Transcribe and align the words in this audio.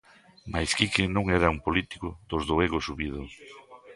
Mais 0.51 0.69
Quique 0.77 1.01
non 1.15 1.25
era 1.37 1.47
un 1.55 1.59
político 1.65 2.07
'dos 2.29 2.43
do 2.49 2.55
ego 2.65 2.79
subido'. 2.87 3.25